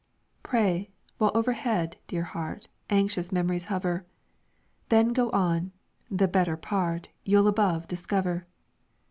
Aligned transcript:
"Pray, 0.41 0.89
while 1.19 1.29
overhead, 1.35 1.95
dear 2.07 2.23
heart, 2.23 2.67
Anxious 2.89 3.31
mem'ries 3.31 3.65
hover; 3.65 4.03
Then 4.89 5.09
go 5.13 5.29
on: 5.29 5.73
the 6.09 6.27
better 6.27 6.57
part 6.57 7.09
You'll 7.23 7.47
above 7.47 7.87
discover. 7.87 8.47